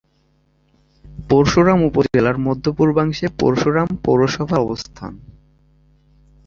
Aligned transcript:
পরশুরাম 1.29 1.79
উপজেলার 1.83 2.37
মধ্য-পূর্বাংশে 2.37 3.25
পরশুরাম 3.39 3.89
পৌরসভার 4.05 4.59
অবস্থান। 4.59 5.13